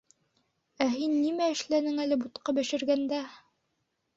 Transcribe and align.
—Ә 0.85 0.87
һин 0.93 1.13
нимә 1.17 1.49
эшләнең 1.57 1.99
әле 2.07 2.17
бутҡа 2.25 2.59
бешергәндә? 2.61 3.21